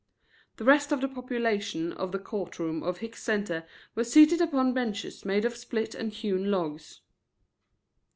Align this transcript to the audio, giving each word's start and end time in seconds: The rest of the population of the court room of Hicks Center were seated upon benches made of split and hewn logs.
The 0.57 0.63
rest 0.63 0.91
of 0.91 0.99
the 0.99 1.07
population 1.07 1.93
of 1.93 2.11
the 2.11 2.17
court 2.17 2.57
room 2.57 2.81
of 2.81 2.97
Hicks 2.97 3.21
Center 3.21 3.67
were 3.93 4.03
seated 4.03 4.41
upon 4.41 4.73
benches 4.73 5.23
made 5.25 5.45
of 5.45 5.55
split 5.55 5.93
and 5.93 6.11
hewn 6.11 6.49
logs. 6.49 7.01